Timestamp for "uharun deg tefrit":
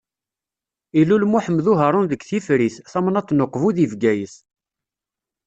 1.71-2.75